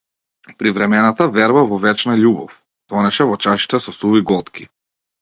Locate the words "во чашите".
3.35-3.85